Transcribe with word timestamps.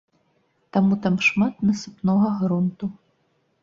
Таму 0.77 0.93
там 1.05 1.15
шмат 1.29 1.63
насыпнога 1.69 2.35
грунту. 2.43 2.95